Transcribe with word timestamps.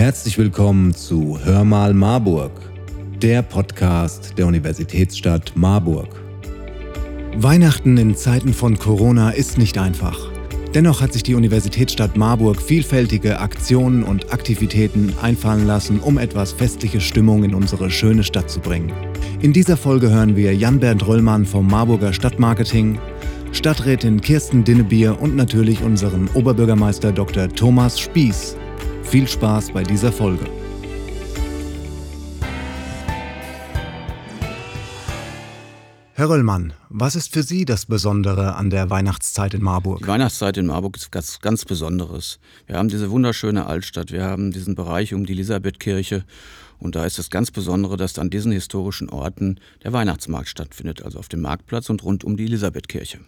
Herzlich 0.00 0.38
willkommen 0.38 0.94
zu 0.94 1.38
Hör 1.44 1.62
mal 1.62 1.92
Marburg, 1.92 2.52
der 3.20 3.42
Podcast 3.42 4.32
der 4.38 4.46
Universitätsstadt 4.46 5.52
Marburg. 5.56 6.08
Weihnachten 7.36 7.98
in 7.98 8.16
Zeiten 8.16 8.54
von 8.54 8.78
Corona 8.78 9.32
ist 9.32 9.58
nicht 9.58 9.76
einfach. 9.76 10.30
Dennoch 10.72 11.02
hat 11.02 11.12
sich 11.12 11.22
die 11.22 11.34
Universitätsstadt 11.34 12.16
Marburg 12.16 12.62
vielfältige 12.62 13.40
Aktionen 13.40 14.02
und 14.02 14.32
Aktivitäten 14.32 15.12
einfallen 15.20 15.66
lassen, 15.66 16.00
um 16.00 16.16
etwas 16.16 16.54
festliche 16.54 17.02
Stimmung 17.02 17.44
in 17.44 17.54
unsere 17.54 17.90
schöne 17.90 18.24
Stadt 18.24 18.50
zu 18.50 18.60
bringen. 18.60 18.94
In 19.42 19.52
dieser 19.52 19.76
Folge 19.76 20.08
hören 20.08 20.34
wir 20.34 20.54
Jan-Bernd 20.54 21.06
Röllmann 21.06 21.44
vom 21.44 21.66
Marburger 21.66 22.14
Stadtmarketing, 22.14 22.98
Stadträtin 23.52 24.22
Kirsten 24.22 24.64
Dinnebier 24.64 25.20
und 25.20 25.36
natürlich 25.36 25.82
unseren 25.82 26.30
Oberbürgermeister 26.32 27.12
Dr. 27.12 27.50
Thomas 27.50 28.00
Spieß. 28.00 28.56
Viel 29.10 29.26
Spaß 29.26 29.72
bei 29.72 29.82
dieser 29.82 30.12
Folge. 30.12 30.44
Herr 36.14 36.28
Röllmann, 36.28 36.74
was 36.90 37.16
ist 37.16 37.32
für 37.32 37.42
Sie 37.42 37.64
das 37.64 37.86
Besondere 37.86 38.54
an 38.54 38.70
der 38.70 38.88
Weihnachtszeit 38.88 39.54
in 39.54 39.64
Marburg? 39.64 39.98
Die 39.98 40.06
Weihnachtszeit 40.06 40.58
in 40.58 40.66
Marburg 40.66 40.96
ist 40.96 41.10
ganz, 41.10 41.40
ganz 41.40 41.64
Besonderes. 41.64 42.38
Wir 42.68 42.76
haben 42.76 42.88
diese 42.88 43.10
wunderschöne 43.10 43.66
Altstadt, 43.66 44.12
wir 44.12 44.22
haben 44.22 44.52
diesen 44.52 44.76
Bereich 44.76 45.12
um 45.12 45.26
die 45.26 45.32
Elisabethkirche 45.32 46.24
und 46.78 46.94
da 46.94 47.04
ist 47.04 47.18
das 47.18 47.30
ganz 47.30 47.50
Besondere, 47.50 47.96
dass 47.96 48.16
an 48.16 48.30
diesen 48.30 48.52
historischen 48.52 49.10
Orten 49.10 49.58
der 49.82 49.92
Weihnachtsmarkt 49.92 50.48
stattfindet, 50.48 51.02
also 51.02 51.18
auf 51.18 51.28
dem 51.28 51.40
Marktplatz 51.40 51.90
und 51.90 52.04
rund 52.04 52.22
um 52.22 52.36
die 52.36 52.44
Elisabethkirche. 52.44 53.18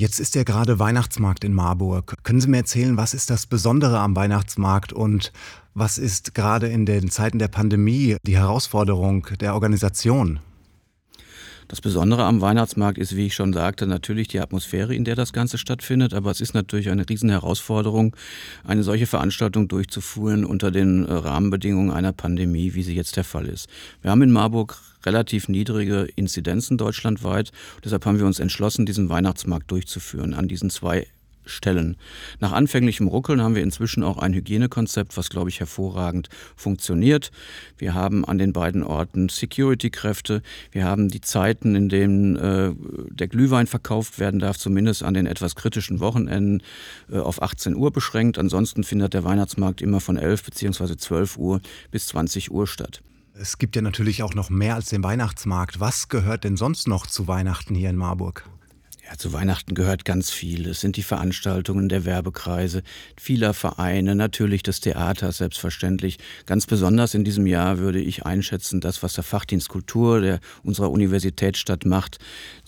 Jetzt 0.00 0.18
ist 0.18 0.34
ja 0.34 0.44
gerade 0.44 0.78
Weihnachtsmarkt 0.78 1.44
in 1.44 1.52
Marburg. 1.52 2.14
Können 2.22 2.40
Sie 2.40 2.48
mir 2.48 2.56
erzählen, 2.56 2.96
was 2.96 3.12
ist 3.12 3.28
das 3.28 3.46
Besondere 3.46 3.98
am 3.98 4.16
Weihnachtsmarkt 4.16 4.94
und 4.94 5.30
was 5.74 5.98
ist 5.98 6.34
gerade 6.34 6.68
in 6.68 6.86
den 6.86 7.10
Zeiten 7.10 7.38
der 7.38 7.48
Pandemie 7.48 8.16
die 8.22 8.38
Herausforderung 8.38 9.26
der 9.40 9.52
Organisation? 9.52 10.40
Das 11.70 11.80
Besondere 11.80 12.24
am 12.24 12.40
Weihnachtsmarkt 12.40 12.98
ist, 12.98 13.14
wie 13.14 13.26
ich 13.26 13.34
schon 13.34 13.52
sagte, 13.52 13.86
natürlich 13.86 14.26
die 14.26 14.40
Atmosphäre, 14.40 14.92
in 14.92 15.04
der 15.04 15.14
das 15.14 15.32
Ganze 15.32 15.56
stattfindet. 15.56 16.14
Aber 16.14 16.32
es 16.32 16.40
ist 16.40 16.52
natürlich 16.52 16.90
eine 16.90 17.08
Riesenherausforderung, 17.08 18.16
eine 18.64 18.82
solche 18.82 19.06
Veranstaltung 19.06 19.68
durchzuführen 19.68 20.44
unter 20.44 20.72
den 20.72 21.06
äh, 21.06 21.12
Rahmenbedingungen 21.12 21.92
einer 21.92 22.12
Pandemie, 22.12 22.74
wie 22.74 22.82
sie 22.82 22.96
jetzt 22.96 23.16
der 23.16 23.22
Fall 23.22 23.46
ist. 23.46 23.68
Wir 24.02 24.10
haben 24.10 24.22
in 24.22 24.32
Marburg 24.32 24.82
relativ 25.06 25.48
niedrige 25.48 26.08
Inzidenzen 26.16 26.76
deutschlandweit. 26.76 27.52
Deshalb 27.84 28.04
haben 28.04 28.18
wir 28.18 28.26
uns 28.26 28.40
entschlossen, 28.40 28.84
diesen 28.84 29.08
Weihnachtsmarkt 29.08 29.70
durchzuführen 29.70 30.34
an 30.34 30.48
diesen 30.48 30.70
zwei 30.70 31.06
stellen. 31.50 31.96
Nach 32.38 32.52
anfänglichem 32.52 33.06
Ruckeln 33.06 33.42
haben 33.42 33.54
wir 33.54 33.62
inzwischen 33.62 34.02
auch 34.02 34.18
ein 34.18 34.32
Hygienekonzept, 34.32 35.16
was, 35.16 35.28
glaube 35.30 35.50
ich, 35.50 35.60
hervorragend 35.60 36.28
funktioniert. 36.56 37.30
Wir 37.76 37.94
haben 37.94 38.24
an 38.24 38.38
den 38.38 38.52
beiden 38.52 38.82
Orten 38.82 39.28
Security-Kräfte. 39.28 40.42
Wir 40.72 40.84
haben 40.84 41.08
die 41.08 41.20
Zeiten, 41.20 41.74
in 41.74 41.88
denen 41.88 42.36
äh, 42.36 42.72
der 43.10 43.28
Glühwein 43.28 43.66
verkauft 43.66 44.18
werden 44.18 44.40
darf, 44.40 44.56
zumindest 44.56 45.02
an 45.02 45.14
den 45.14 45.26
etwas 45.26 45.54
kritischen 45.54 46.00
Wochenenden 46.00 46.62
äh, 47.10 47.18
auf 47.18 47.42
18 47.42 47.74
Uhr 47.74 47.90
beschränkt. 47.90 48.38
Ansonsten 48.38 48.84
findet 48.84 49.14
der 49.14 49.24
Weihnachtsmarkt 49.24 49.82
immer 49.82 50.00
von 50.00 50.16
11 50.16 50.44
bzw. 50.44 50.96
12 50.96 51.36
Uhr 51.36 51.60
bis 51.90 52.06
20 52.06 52.50
Uhr 52.50 52.66
statt. 52.66 53.02
Es 53.34 53.56
gibt 53.58 53.74
ja 53.74 53.82
natürlich 53.82 54.22
auch 54.22 54.34
noch 54.34 54.50
mehr 54.50 54.74
als 54.74 54.90
den 54.90 55.02
Weihnachtsmarkt. 55.02 55.80
Was 55.80 56.08
gehört 56.08 56.44
denn 56.44 56.56
sonst 56.56 56.86
noch 56.86 57.06
zu 57.06 57.26
Weihnachten 57.26 57.74
hier 57.74 57.88
in 57.88 57.96
Marburg? 57.96 58.44
Ja, 59.10 59.16
zu 59.18 59.32
Weihnachten 59.32 59.74
gehört 59.74 60.04
ganz 60.04 60.30
viel. 60.30 60.68
Es 60.68 60.80
sind 60.80 60.96
die 60.96 61.02
Veranstaltungen 61.02 61.88
der 61.88 62.04
Werbekreise, 62.04 62.84
vieler 63.16 63.54
Vereine, 63.54 64.14
natürlich 64.14 64.62
des 64.62 64.78
Theaters 64.78 65.38
selbstverständlich. 65.38 66.18
Ganz 66.46 66.66
besonders 66.66 67.14
in 67.14 67.24
diesem 67.24 67.44
Jahr 67.48 67.78
würde 67.78 68.00
ich 68.00 68.24
einschätzen, 68.24 68.80
das, 68.80 69.02
was 69.02 69.14
der 69.14 69.24
Fachdienst 69.24 69.68
Kultur 69.68 70.20
der 70.20 70.38
unserer 70.62 70.92
Universitätsstadt 70.92 71.86
macht, 71.86 72.18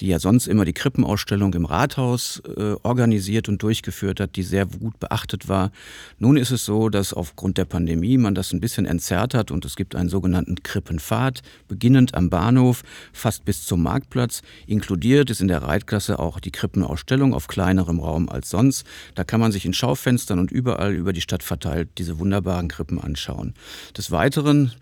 die 0.00 0.08
ja 0.08 0.18
sonst 0.18 0.48
immer 0.48 0.64
die 0.64 0.72
Krippenausstellung 0.72 1.54
im 1.54 1.64
Rathaus 1.64 2.42
äh, 2.56 2.74
organisiert 2.82 3.48
und 3.48 3.62
durchgeführt 3.62 4.18
hat, 4.18 4.34
die 4.34 4.42
sehr 4.42 4.66
gut 4.66 4.98
beachtet 4.98 5.48
war. 5.48 5.70
Nun 6.18 6.36
ist 6.36 6.50
es 6.50 6.64
so, 6.64 6.88
dass 6.88 7.14
aufgrund 7.14 7.56
der 7.56 7.66
Pandemie 7.66 8.18
man 8.18 8.34
das 8.34 8.52
ein 8.52 8.60
bisschen 8.60 8.86
entzerrt 8.86 9.34
hat 9.34 9.52
und 9.52 9.64
es 9.64 9.76
gibt 9.76 9.94
einen 9.94 10.08
sogenannten 10.08 10.56
Krippenpfad, 10.64 11.42
beginnend 11.68 12.14
am 12.16 12.30
Bahnhof, 12.30 12.82
fast 13.12 13.44
bis 13.44 13.64
zum 13.64 13.84
Marktplatz. 13.84 14.42
Inkludiert 14.66 15.30
ist 15.30 15.40
in 15.40 15.46
der 15.46 15.62
Reitklasse 15.62 16.18
auch 16.18 16.31
auch 16.32 16.40
die 16.40 16.50
Krippenausstellung 16.50 17.34
auf 17.34 17.46
kleinerem 17.46 18.00
Raum 18.00 18.28
als 18.28 18.50
sonst. 18.50 18.86
Da 19.14 19.24
kann 19.24 19.40
man 19.40 19.52
sich 19.52 19.64
in 19.66 19.74
Schaufenstern 19.74 20.38
und 20.38 20.50
überall 20.50 20.92
über 20.92 21.12
die 21.12 21.20
Stadt 21.20 21.42
verteilt 21.42 21.90
diese 21.98 22.18
wunderbaren 22.18 22.68
Krippen 22.68 23.00
anschauen. 23.00 23.54
Des 23.96 24.10
Weiteren 24.10 24.72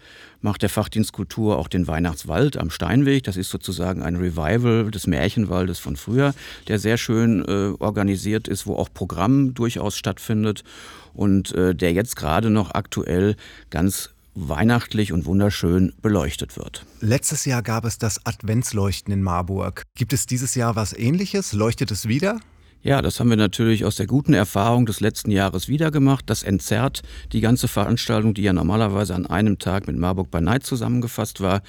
macht 0.41 0.63
der 0.63 0.69
Fachdienst 0.69 1.13
Kultur 1.13 1.59
auch 1.59 1.69
den 1.69 1.87
Weihnachtswald 1.87 2.57
am 2.57 2.71
Steinweg. 2.71 3.25
Das 3.25 3.37
ist 3.37 3.51
sozusagen 3.51 4.03
ein 4.03 4.17
Revival 4.17 4.91
des 4.91 5.07
Märchenwaldes 5.07 5.79
von 5.79 5.97
früher, 5.97 6.35
der 6.69 6.79
sehr 6.79 6.97
schön 6.97 7.45
äh, 7.45 7.75
organisiert 7.79 8.49
ist, 8.49 8.67
wo 8.67 8.77
auch 8.77 8.89
Programm 8.93 9.55
durchaus 9.55 9.97
stattfindet 9.97 10.65
und 11.13 11.53
äh, 11.53 11.75
der 11.75 11.93
jetzt 11.93 12.17
gerade 12.17 12.51
noch 12.51 12.75
aktuell 12.75 13.37
ganz 13.71 14.11
weihnachtlich 14.35 15.13
und 15.13 15.27
wunderschön 15.27 15.93
beleuchtet 16.03 16.57
wird. 16.57 16.85
Letztes 17.01 17.45
Jahr 17.45 17.63
gab 17.63 17.85
es 17.85 17.99
das 17.99 18.25
Adventsleuchten 18.27 19.13
in 19.13 19.23
Marburg. 19.23 19.83
Gibt 19.97 20.13
es 20.13 20.27
dieses 20.27 20.55
Jahr 20.55 20.77
was 20.77 20.93
ähnliches? 20.93 21.53
Leuchtet 21.53 21.91
es 21.91 22.09
wieder? 22.09 22.41
Ja, 22.83 23.03
das 23.03 23.21
haben 23.21 23.29
wir 23.29 23.37
natürlich 23.37 23.85
aus 23.85 23.97
der 23.97 24.07
guten 24.07 24.33
Erfahrung 24.33 24.87
des 24.87 25.01
letzten 25.01 25.31
Jahres 25.31 25.69
wieder 25.69 25.91
gemacht. 25.91 26.25
Das 26.29 26.43
entzerrt 26.43 27.03
die 27.33 27.43
ganze 27.43 27.69
Veranstaltung, 27.69 28.33
die 28.33 28.43
ja 28.43 28.55
normalerweise 28.55 29.15
an 29.15 29.27
einem 29.27 29.59
Tag 29.59 29.87
mit 29.87 29.97
Marburg 29.97 30.31
by 30.31 30.41
Night 30.41 30.65
zusammengefasst 30.65 31.43
war. 31.43 31.63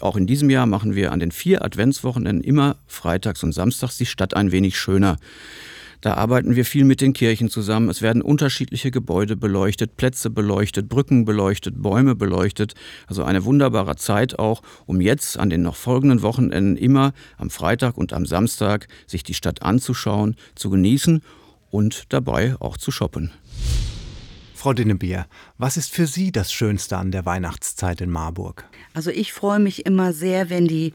Auch 0.00 0.16
in 0.16 0.26
diesem 0.26 0.50
Jahr 0.50 0.66
machen 0.66 0.94
wir 0.94 1.12
an 1.12 1.20
den 1.20 1.32
vier 1.32 1.64
Adventswochenenden 1.64 2.44
immer 2.44 2.76
freitags 2.86 3.42
und 3.42 3.52
samstags 3.52 3.96
die 3.96 4.04
Stadt 4.04 4.36
ein 4.36 4.52
wenig 4.52 4.78
schöner. 4.78 5.16
Da 6.00 6.14
arbeiten 6.14 6.56
wir 6.56 6.64
viel 6.64 6.84
mit 6.84 7.00
den 7.00 7.12
Kirchen 7.12 7.50
zusammen. 7.50 7.90
Es 7.90 8.00
werden 8.00 8.22
unterschiedliche 8.22 8.90
Gebäude 8.90 9.36
beleuchtet, 9.36 9.96
Plätze 9.96 10.30
beleuchtet, 10.30 10.88
Brücken 10.88 11.24
beleuchtet, 11.24 11.82
Bäume 11.82 12.14
beleuchtet. 12.14 12.74
Also 13.06 13.22
eine 13.22 13.44
wunderbare 13.44 13.96
Zeit 13.96 14.38
auch, 14.38 14.62
um 14.86 15.00
jetzt 15.00 15.38
an 15.38 15.50
den 15.50 15.62
noch 15.62 15.76
folgenden 15.76 16.22
Wochenenden 16.22 16.76
immer 16.76 17.12
am 17.36 17.50
Freitag 17.50 17.98
und 17.98 18.12
am 18.12 18.24
Samstag 18.24 18.88
sich 19.06 19.22
die 19.22 19.34
Stadt 19.34 19.62
anzuschauen, 19.62 20.36
zu 20.54 20.70
genießen 20.70 21.22
und 21.70 22.04
dabei 22.08 22.56
auch 22.60 22.76
zu 22.76 22.90
shoppen. 22.90 23.30
Frau 24.60 24.74
Dinnebier, 24.74 25.26
was 25.56 25.78
ist 25.78 25.90
für 25.90 26.06
Sie 26.06 26.32
das 26.32 26.52
Schönste 26.52 26.98
an 26.98 27.12
der 27.12 27.24
Weihnachtszeit 27.24 28.02
in 28.02 28.10
Marburg? 28.10 28.68
Also 28.92 29.08
ich 29.08 29.32
freue 29.32 29.58
mich 29.58 29.86
immer 29.86 30.12
sehr, 30.12 30.50
wenn 30.50 30.68
die, 30.68 30.92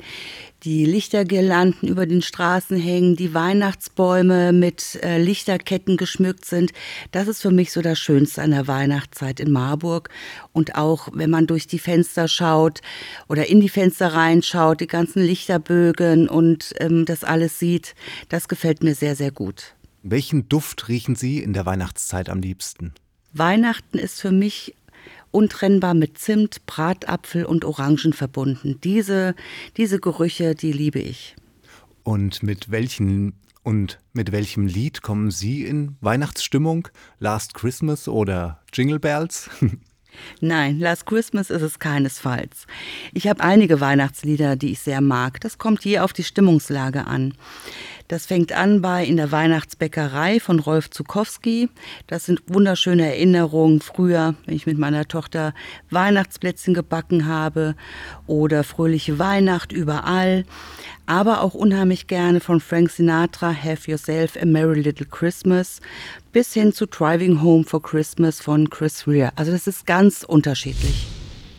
die 0.61 0.85
Lichtergirlanden 0.85 1.89
über 1.89 2.05
den 2.05 2.21
Straßen 2.21 2.77
hängen, 2.77 3.15
die 3.15 3.33
Weihnachtsbäume 3.33 4.53
mit 4.53 4.99
äh, 5.01 5.17
Lichterketten 5.17 5.97
geschmückt 5.97 6.45
sind. 6.45 6.73
Das 7.09 7.27
ist 7.27 7.41
für 7.41 7.49
mich 7.49 7.71
so 7.71 7.81
das 7.81 7.97
Schönste 7.97 8.43
an 8.43 8.51
der 8.51 8.67
Weihnachtszeit 8.67 9.39
in 9.39 9.51
Marburg. 9.51 10.09
Und 10.53 10.75
auch 10.75 11.09
wenn 11.13 11.31
man 11.31 11.47
durch 11.47 11.65
die 11.65 11.79
Fenster 11.79 12.27
schaut 12.27 12.81
oder 13.27 13.47
in 13.47 13.61
die 13.61 13.69
Fenster 13.69 14.13
reinschaut, 14.13 14.79
die 14.79 14.85
ganzen 14.85 15.23
Lichterbögen 15.23 16.29
und 16.29 16.75
ähm, 16.77 17.05
das 17.05 17.23
alles 17.23 17.57
sieht, 17.57 17.95
das 18.29 18.47
gefällt 18.47 18.83
mir 18.83 18.93
sehr, 18.93 19.15
sehr 19.15 19.31
gut. 19.31 19.73
Welchen 20.03 20.47
Duft 20.49 20.87
riechen 20.87 21.15
Sie 21.15 21.39
in 21.39 21.53
der 21.53 21.65
Weihnachtszeit 21.65 22.29
am 22.29 22.41
liebsten? 22.41 22.93
Weihnachten 23.37 23.97
ist 23.97 24.21
für 24.21 24.31
mich 24.31 24.75
untrennbar 25.31 25.93
mit 25.93 26.17
Zimt, 26.17 26.65
Bratapfel 26.65 27.45
und 27.45 27.65
Orangen 27.65 28.13
verbunden. 28.13 28.79
Diese, 28.81 29.35
diese 29.75 29.99
Gerüche, 29.99 30.55
die 30.55 30.71
liebe 30.71 30.99
ich. 30.99 31.35
Und 32.03 32.43
mit 32.43 32.71
welchen 32.71 33.33
und 33.61 33.99
mit 34.13 34.31
welchem 34.31 34.67
Lied 34.67 35.01
kommen 35.01 35.31
Sie 35.31 35.65
in 35.65 35.97
Weihnachtsstimmung? 35.99 36.87
Last 37.19 37.55
Christmas 37.55 38.07
oder 38.07 38.61
Jingle 38.71 38.99
Bells? 38.99 39.49
Nein, 40.39 40.79
Last 40.79 41.05
Christmas 41.05 41.49
ist 41.49 41.61
es 41.61 41.79
keinesfalls. 41.79 42.67
Ich 43.13 43.27
habe 43.27 43.43
einige 43.43 43.81
Weihnachtslieder, 43.81 44.55
die 44.55 44.71
ich 44.71 44.79
sehr 44.79 45.01
mag. 45.01 45.41
Das 45.41 45.57
kommt 45.57 45.83
je 45.83 45.99
auf 45.99 46.13
die 46.13 46.23
Stimmungslage 46.23 47.05
an. 47.05 47.33
Das 48.07 48.27
fängt 48.27 48.51
an 48.51 48.81
bei 48.81 49.03
In 49.03 49.17
der 49.17 49.31
Weihnachtsbäckerei 49.31 50.39
von 50.39 50.59
Rolf 50.59 50.91
Zukowski. 50.91 51.69
Das 52.05 52.25
sind 52.25 52.43
wunderschöne 52.45 53.07
Erinnerungen 53.07 53.81
früher, 53.81 54.35
wenn 54.45 54.55
ich 54.55 54.67
mit 54.67 54.77
meiner 54.77 55.07
Tochter 55.07 55.55
Weihnachtsplätzchen 55.89 56.75
gebacken 56.75 57.25
habe 57.25 57.75
oder 58.27 58.63
Fröhliche 58.63 59.17
Weihnacht 59.17 59.71
überall. 59.71 60.45
Aber 61.07 61.41
auch 61.41 61.55
unheimlich 61.55 62.05
gerne 62.05 62.41
von 62.41 62.59
Frank 62.59 62.91
Sinatra 62.91 63.51
Have 63.51 63.89
Yourself 63.89 64.37
a 64.39 64.45
Merry 64.45 64.81
Little 64.81 65.07
Christmas 65.07 65.81
bis 66.31 66.53
hin 66.53 66.73
zu 66.73 66.85
Driving 66.85 67.41
Home 67.41 67.63
for 67.63 67.81
Christmas 67.81 68.39
von 68.39 68.69
Chris 68.69 69.07
Rea. 69.07 69.31
Also 69.35 69.51
das 69.51 69.65
ist 69.65 69.87
ganz 69.87 70.21
unterschiedlich. 70.21 71.07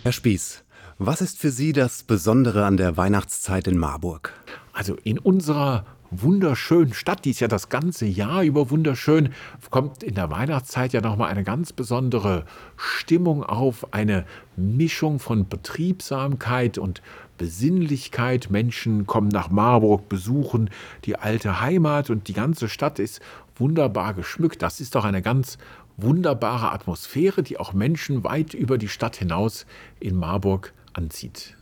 Herr 0.05 0.13
Spieß, 0.13 0.63
was 0.99 1.21
ist 1.21 1.39
für 1.39 1.51
Sie 1.51 1.73
das 1.73 2.05
Besondere 2.05 2.65
an 2.65 2.77
der 2.77 2.97
Weihnachtszeit 2.97 3.67
in 3.67 3.79
Marburg? 3.79 4.33
Also 4.73 4.97
in 5.03 5.19
unserer 5.19 5.85
wunderschönen 6.11 6.95
Stadt, 6.95 7.25
die 7.25 7.31
ist 7.31 7.41
ja 7.41 7.49
das 7.49 7.69
ganze 7.69 8.07
Jahr 8.07 8.43
über 8.43 8.71
wunderschön, 8.71 9.31
kommt 9.71 10.03
in 10.03 10.15
der 10.15 10.31
Weihnachtszeit 10.31 10.93
ja 10.93 11.01
nochmal 11.01 11.31
eine 11.31 11.45
ganz 11.45 11.73
besondere 11.73 12.45
Stimmung 12.77 13.43
auf, 13.43 13.93
eine 13.93 14.25
Mischung 14.57 15.19
von 15.19 15.49
Betriebsamkeit 15.49 16.79
und 16.79 17.03
Besinnlichkeit. 17.39 18.51
Menschen 18.51 19.07
kommen 19.07 19.29
nach 19.29 19.51
Marburg, 19.51 20.09
besuchen 20.09 20.71
die 21.05 21.17
alte 21.17 21.61
Heimat 21.61 22.11
und 22.11 22.29
die 22.29 22.35
ganze 22.35 22.69
Stadt 22.69 22.99
ist 22.99 23.21
wunderbar 23.57 24.15
geschmückt. 24.15 24.63
Das 24.63 24.81
ist 24.81 24.95
doch 24.95 25.05
eine 25.05 25.23
ganz 25.23 25.59
wunderbare 25.97 26.73
Atmosphäre, 26.73 27.43
die 27.43 27.59
auch 27.59 27.73
Menschen 27.73 28.25
weit 28.25 28.55
über 28.55 28.79
die 28.79 28.89
Stadt 28.89 29.17
hinaus 29.17 29.67
in 30.01 30.17
Marburg 30.17 30.73
anzieht. 30.93 31.57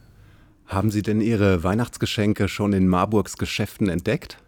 Haben 0.66 0.90
Sie 0.90 1.02
denn 1.02 1.20
Ihre 1.20 1.62
Weihnachtsgeschenke 1.62 2.48
schon 2.48 2.72
in 2.72 2.88
Marburgs 2.88 3.36
Geschäften 3.36 3.88
entdeckt? 3.88 4.38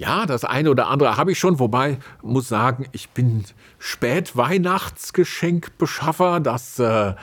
Ja, 0.00 0.24
das 0.24 0.46
eine 0.46 0.70
oder 0.70 0.88
andere 0.88 1.18
habe 1.18 1.32
ich 1.32 1.38
schon, 1.38 1.58
wobei 1.58 1.98
muss 2.22 2.48
sagen, 2.48 2.86
ich 2.92 3.10
bin 3.10 3.44
Spätweihnachtsgeschenkbeschaffer. 3.78 6.40
Das 6.40 6.78
äh, 6.78 7.10
äh, 7.10 7.14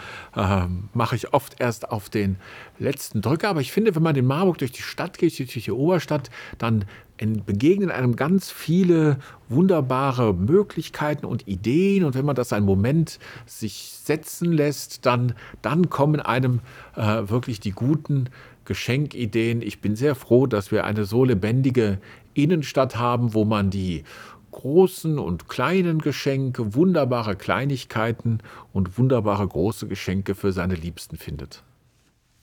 mache 0.94 1.16
ich 1.16 1.34
oft 1.34 1.60
erst 1.60 1.90
auf 1.90 2.12
den 2.12 2.36
letzten 2.78 3.24
Drücker. 3.24 3.50
Aber 3.50 3.62
ich 3.62 3.72
finde, 3.72 3.96
wenn 3.96 4.04
man 4.04 4.16
in 4.16 4.28
Marburg 4.28 4.60
durch 4.60 4.74
die 4.74 4.84
Stadt 4.84 5.18
geht, 5.18 5.40
durch 5.40 5.54
die 5.54 5.72
Oberstadt, 5.72 6.30
dann 6.60 6.86
begegnen 7.18 7.90
einem 7.90 8.16
ganz 8.16 8.52
viele 8.52 9.18
wunderbare 9.50 10.36
Möglichkeiten 10.36 11.26
und 11.26 11.48
Ideen. 11.48 12.04
Und 12.04 12.14
wenn 12.14 12.26
man 12.26 12.36
das 12.36 12.54
einen 12.54 12.68
Moment 12.68 13.18
sich 13.48 13.94
setzen 14.04 14.52
lässt, 14.52 15.08
dann, 15.08 15.34
dann 15.64 15.90
kommen 15.90 16.20
einem 16.20 16.60
äh, 16.96 17.28
wirklich 17.28 17.60
die 17.60 17.72
guten 17.72 18.30
Geschenkideen. 18.68 19.64
Ich 19.64 19.82
bin 19.82 19.96
sehr 19.96 20.14
froh, 20.14 20.46
dass 20.46 20.72
wir 20.72 20.84
eine 20.84 21.06
so 21.06 21.24
lebendige 21.24 22.00
Innenstadt 22.36 22.98
haben, 22.98 23.34
wo 23.34 23.46
man 23.46 23.72
die 23.72 24.04
großen 24.52 25.18
und 25.18 25.48
kleinen 25.48 26.00
Geschenke, 26.00 26.76
wunderbare 26.76 27.36
Kleinigkeiten 27.36 28.40
und 28.74 28.98
wunderbare 28.98 29.48
große 29.48 29.88
Geschenke 29.88 30.36
für 30.36 30.52
seine 30.52 30.76
Liebsten 30.76 31.18
findet. 31.18 31.64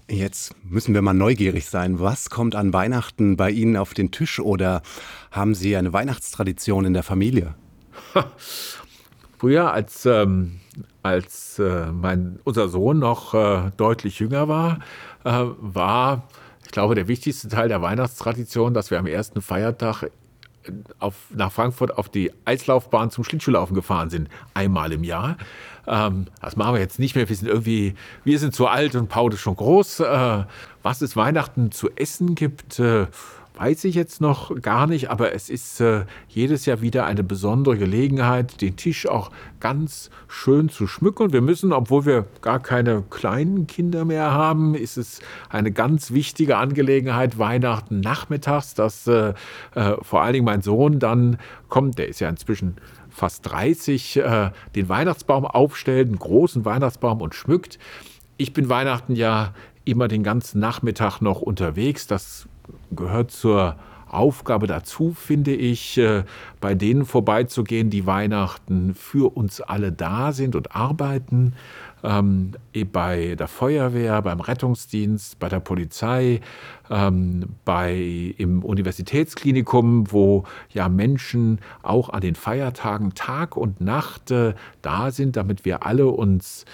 Jetzt 0.08 0.54
müssen 0.64 0.94
wir 0.94 1.00
mal 1.00 1.14
neugierig 1.14 1.66
sein. 1.66 1.98
Was 1.98 2.28
kommt 2.28 2.54
an 2.54 2.72
Weihnachten 2.72 3.36
bei 3.36 3.50
Ihnen 3.50 3.76
auf 3.76 3.94
den 3.94 4.10
Tisch 4.10 4.38
oder 4.38 4.82
haben 5.30 5.54
Sie 5.54 5.76
eine 5.76 5.92
Weihnachtstradition 5.92 6.84
in 6.84 6.92
der 6.92 7.02
Familie? 7.02 7.54
Früher, 9.38 9.72
als, 9.72 10.04
ähm, 10.04 10.60
als 11.04 11.58
äh, 11.58 11.92
mein, 11.92 12.40
unser 12.44 12.68
Sohn 12.68 12.98
noch 12.98 13.34
äh, 13.34 13.70
deutlich 13.76 14.18
jünger 14.18 14.48
war, 14.48 14.78
äh, 15.24 15.44
war, 15.58 16.28
ich 16.64 16.70
glaube, 16.70 16.94
der 16.94 17.08
wichtigste 17.08 17.48
Teil 17.48 17.68
der 17.68 17.82
Weihnachtstradition, 17.82 18.72
dass 18.74 18.90
wir 18.90 18.98
am 18.98 19.06
ersten 19.06 19.42
Feiertag 19.42 20.10
auf, 20.98 21.14
nach 21.30 21.52
Frankfurt 21.52 21.98
auf 21.98 22.08
die 22.08 22.32
Eislaufbahn 22.46 23.10
zum 23.10 23.22
Schlittschuhlaufen 23.22 23.74
gefahren 23.74 24.08
sind, 24.08 24.28
einmal 24.54 24.92
im 24.92 25.04
Jahr. 25.04 25.36
Ähm, 25.86 26.26
das 26.40 26.56
machen 26.56 26.74
wir 26.74 26.80
jetzt 26.80 26.98
nicht 26.98 27.14
mehr. 27.14 27.28
Wir 27.28 27.36
sind 27.36 27.48
irgendwie, 27.48 27.94
wir 28.24 28.38
sind 28.38 28.54
zu 28.54 28.66
alt 28.66 28.94
und 28.94 29.08
Paul 29.08 29.32
ist 29.34 29.40
schon 29.40 29.56
groß. 29.56 30.00
Äh, 30.00 30.44
was 30.82 31.02
es 31.02 31.16
Weihnachten 31.16 31.70
zu 31.70 31.90
essen 31.96 32.34
gibt, 32.34 32.78
äh, 32.78 33.06
weiß 33.56 33.84
ich 33.84 33.94
jetzt 33.94 34.20
noch 34.20 34.60
gar 34.60 34.86
nicht, 34.86 35.10
aber 35.10 35.32
es 35.32 35.48
ist 35.48 35.80
äh, 35.80 36.04
jedes 36.28 36.66
Jahr 36.66 36.80
wieder 36.80 37.06
eine 37.06 37.22
besondere 37.22 37.78
Gelegenheit, 37.78 38.60
den 38.60 38.76
Tisch 38.76 39.06
auch 39.06 39.30
ganz 39.60 40.10
schön 40.26 40.68
zu 40.68 40.88
schmücken. 40.88 41.24
Und 41.24 41.32
wir 41.32 41.40
müssen, 41.40 41.72
obwohl 41.72 42.04
wir 42.04 42.26
gar 42.42 42.58
keine 42.58 43.02
kleinen 43.10 43.68
Kinder 43.68 44.04
mehr 44.04 44.32
haben, 44.32 44.74
ist 44.74 44.96
es 44.96 45.20
eine 45.50 45.70
ganz 45.70 46.10
wichtige 46.10 46.56
Angelegenheit, 46.56 47.38
Weihnachten 47.38 48.00
nachmittags, 48.00 48.74
dass 48.74 49.06
äh, 49.06 49.34
äh, 49.74 49.96
vor 50.02 50.22
allen 50.22 50.32
Dingen 50.32 50.44
mein 50.44 50.62
Sohn 50.62 50.98
dann 50.98 51.38
kommt, 51.68 51.98
der 51.98 52.08
ist 52.08 52.20
ja 52.20 52.28
inzwischen 52.28 52.76
fast 53.08 53.48
30, 53.48 54.16
äh, 54.16 54.50
den 54.74 54.88
Weihnachtsbaum 54.88 55.44
aufstellt, 55.46 56.08
einen 56.08 56.18
großen 56.18 56.64
Weihnachtsbaum 56.64 57.20
und 57.20 57.36
schmückt. 57.36 57.78
Ich 58.36 58.52
bin 58.52 58.68
Weihnachten 58.68 59.14
ja 59.14 59.54
immer 59.84 60.08
den 60.08 60.24
ganzen 60.24 60.58
Nachmittag 60.58 61.20
noch 61.20 61.40
unterwegs. 61.40 62.08
Das 62.08 62.48
gehört 62.94 63.30
zur 63.30 63.76
Aufgabe 64.14 64.66
dazu, 64.66 65.12
finde 65.12 65.54
ich, 65.54 65.98
äh, 65.98 66.24
bei 66.60 66.74
denen 66.74 67.04
vorbeizugehen, 67.04 67.90
die 67.90 68.06
Weihnachten 68.06 68.94
für 68.94 69.36
uns 69.36 69.60
alle 69.60 69.92
da 69.92 70.32
sind 70.32 70.56
und 70.56 70.74
arbeiten. 70.74 71.54
Ähm, 72.02 72.52
bei 72.92 73.34
der 73.34 73.48
Feuerwehr, 73.48 74.20
beim 74.22 74.40
Rettungsdienst, 74.40 75.38
bei 75.38 75.48
der 75.48 75.60
Polizei, 75.60 76.40
ähm, 76.90 77.56
bei, 77.64 78.34
im 78.36 78.62
Universitätsklinikum, 78.62 80.12
wo 80.12 80.44
ja 80.70 80.88
Menschen 80.88 81.60
auch 81.82 82.10
an 82.10 82.20
den 82.20 82.34
Feiertagen 82.34 83.14
Tag 83.14 83.56
und 83.56 83.80
Nacht 83.80 84.30
äh, 84.30 84.54
da 84.82 85.10
sind, 85.10 85.36
damit 85.36 85.64
wir 85.64 85.86
alle 85.86 86.06
uns 86.06 86.66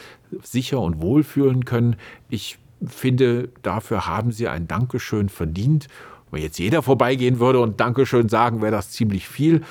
sicher 0.43 0.81
und 0.81 1.01
wohlfühlen 1.01 1.65
können. 1.65 1.97
Ich 2.29 2.59
finde, 2.87 3.49
dafür 3.63 4.07
haben 4.07 4.33
sie 4.33 4.49
ein 4.49 4.67
Dankeschön 4.67 5.29
verdient. 5.29 5.89
Wenn 6.31 6.43
jetzt 6.43 6.59
jeder 6.59 6.83
vorbeigehen 6.83 7.41
würde 7.41 7.61
und 7.61 7.81
Dankeschön 7.81 8.29
sagen, 8.29 8.63
wäre 8.63 8.73
das 8.73 8.91
ziemlich 8.91 9.29
viel. 9.29 9.63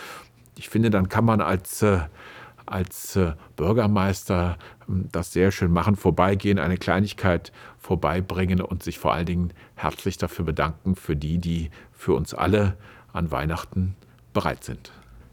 Ich 0.58 0.70
finde, 0.70 0.90
dann 0.90 1.08
kann 1.08 1.26
man 1.26 1.42
als, 1.42 1.82
äh, 1.82 2.00
als 2.66 3.16
äh, 3.16 3.34
Bürgermeister 3.56 4.58
ähm, 4.88 5.08
das 5.12 5.32
sehr 5.32 5.52
schön 5.52 5.72
machen, 5.72 5.96
vorbeigehen, 5.96 6.60
eine 6.60 6.78
Kleinigkeit 6.78 7.52
vorbeibringen 7.78 8.62
und 8.62 8.84
sich 8.84 9.00
vor 9.00 9.14
allen 9.14 9.26
Dingen 9.26 9.54
herzlich 9.76 10.18
dafür 10.18 10.46
bedanken 10.46 10.96
für 10.96 11.16
die, 11.16 11.38
die 11.38 11.70
für 11.94 12.14
uns 12.14 12.34
alle 12.34 12.76
an 13.14 13.32
Weihnachten 13.32 13.96
bereit 14.34 14.64
sind. 14.64 14.92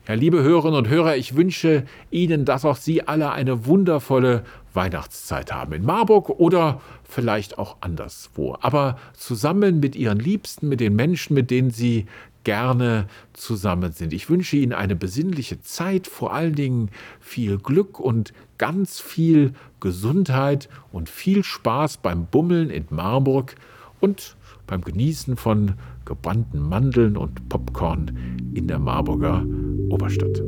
Ja, 0.08 0.14
liebe 0.14 0.41
Hörerinnen 0.41 0.79
und 0.79 0.88
Hörer, 0.88 1.17
ich 1.17 1.35
wünsche 1.35 1.85
Ihnen, 2.12 2.44
dass 2.44 2.64
auch 2.64 2.76
Sie 2.76 3.08
alle 3.08 3.32
eine 3.32 3.67
wundervolle 3.67 4.44
Weihnachtszeit 4.73 5.53
haben 5.53 5.73
in 5.73 5.85
Marburg 5.85 6.31
oder 6.31 6.81
vielleicht 7.03 7.58
auch 7.58 7.79
anderswo. 7.81 8.56
Aber 8.61 8.99
zusammen 9.14 9.81
mit 9.81 9.97
Ihren 9.97 10.20
Liebsten, 10.20 10.69
mit 10.69 10.79
den 10.79 10.94
Menschen, 10.94 11.35
mit 11.35 11.50
denen 11.50 11.70
Sie 11.70 12.06
gerne 12.44 13.08
zusammen 13.32 13.91
sind. 13.91 14.12
Ich 14.12 14.31
wünsche 14.31 14.56
Ihnen 14.56 14.75
eine 14.75 14.94
besinnliche 14.94 15.61
Zeit, 15.61 16.06
vor 16.06 16.32
allen 16.32 16.55
Dingen 16.55 16.91
viel 17.19 17.58
Glück 17.58 17.99
und 17.99 18.32
ganz 18.58 19.00
viel 19.00 19.55
Gesundheit 19.81 20.69
und 20.93 21.08
viel 21.08 21.43
Spaß 21.43 21.97
beim 21.97 22.26
Bummeln 22.26 22.70
in 22.70 22.85
Marburg 22.91 23.56
und 24.00 24.37
beim 24.69 24.82
Genießen 24.82 25.37
von 25.37 25.75
gebrannten 26.05 26.61
Mandeln 26.61 27.17
und 27.17 27.48
Popcorn 27.48 28.13
in 28.55 28.69
der 28.69 28.79
Marburger 28.79 29.44
Oberstadt. 29.90 30.43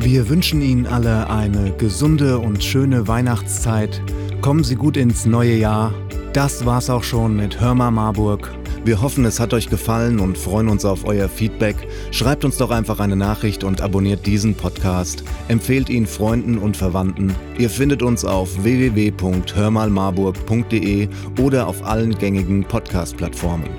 Wir 0.00 0.28
wünschen 0.28 0.60
Ihnen 0.62 0.86
alle 0.86 1.28
eine 1.30 1.72
gesunde 1.72 2.38
und 2.38 2.62
schöne 2.62 3.08
Weihnachtszeit. 3.08 4.00
Kommen 4.40 4.62
Sie 4.62 4.76
gut 4.76 4.96
ins 4.96 5.26
neue 5.26 5.56
Jahr. 5.56 5.92
Das 6.32 6.64
war's 6.64 6.88
auch 6.90 7.02
schon 7.02 7.34
mit 7.36 7.60
Hörmer 7.60 7.90
Marburg. 7.90 8.54
Wir 8.84 9.02
hoffen, 9.02 9.24
es 9.24 9.40
hat 9.40 9.52
euch 9.52 9.68
gefallen 9.68 10.20
und 10.20 10.38
freuen 10.38 10.68
uns 10.68 10.84
auf 10.84 11.04
euer 11.06 11.28
Feedback. 11.28 11.74
Schreibt 12.12 12.44
uns 12.44 12.56
doch 12.56 12.70
einfach 12.70 13.00
eine 13.00 13.16
Nachricht 13.16 13.64
und 13.64 13.80
abonniert 13.80 14.24
diesen 14.26 14.54
Podcast. 14.54 15.24
Empfehlt 15.48 15.90
ihn 15.90 16.06
Freunden 16.06 16.56
und 16.56 16.76
Verwandten. 16.76 17.34
Ihr 17.58 17.68
findet 17.68 18.04
uns 18.04 18.24
auf 18.24 18.62
www.hörmalmarburg.de 18.62 21.08
oder 21.40 21.66
auf 21.66 21.84
allen 21.84 22.16
gängigen 22.16 22.62
Podcast-Plattformen. 22.62 23.70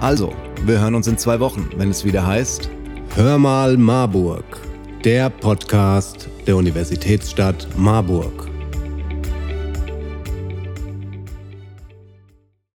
Also, 0.00 0.32
wir 0.66 0.80
hören 0.80 0.94
uns 0.94 1.06
in 1.06 1.16
zwei 1.16 1.40
Wochen, 1.40 1.68
wenn 1.76 1.90
es 1.90 2.04
wieder 2.04 2.26
heißt 2.26 2.68
Hör 3.16 3.38
mal 3.38 3.76
Marburg, 3.76 4.44
der 5.04 5.30
Podcast 5.30 6.28
der 6.46 6.56
Universitätsstadt 6.56 7.66
Marburg. 7.76 8.49